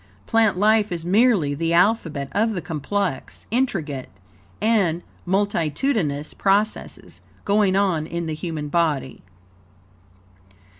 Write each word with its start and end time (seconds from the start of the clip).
Plant 0.25 0.57
life 0.57 0.91
is 0.91 1.05
merely 1.05 1.53
the 1.53 1.73
alphabet 1.73 2.29
of 2.31 2.53
the 2.55 2.61
complex, 2.63 3.45
intricate, 3.51 4.09
and 4.59 5.03
multitudinous 5.27 6.33
processes, 6.33 7.21
going 7.45 7.75
on 7.75 8.07
in 8.07 8.25
the 8.25 8.33
human 8.33 8.67
body. 8.67 9.21